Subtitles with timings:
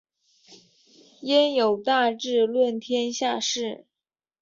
[1.21, 3.85] 焉有大智论天下事！